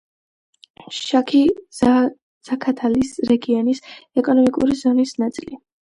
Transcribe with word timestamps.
შაქი-ზაქათალის 0.99 3.11
რეგიონის 3.33 3.83
ეკონომიკური 4.23 4.79
ზონის 4.85 5.15
ნაწილი. 5.27 5.61